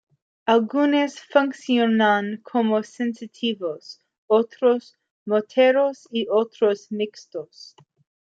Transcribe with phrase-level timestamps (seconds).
[0.47, 7.75] Algunos funcionan como sensitivos, otros motores y otros mixtos.